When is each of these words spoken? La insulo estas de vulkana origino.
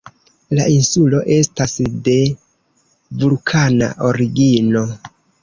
La 0.59 0.63
insulo 0.75 1.19
estas 1.35 1.75
de 2.07 2.15
vulkana 3.21 3.93
origino. 4.11 4.85